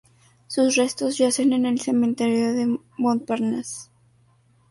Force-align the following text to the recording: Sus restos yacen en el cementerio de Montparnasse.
Sus 0.47 0.77
restos 0.77 1.19
yacen 1.19 1.53
en 1.53 1.67
el 1.67 1.79
cementerio 1.79 2.53
de 2.55 2.79
Montparnasse. 2.97 3.91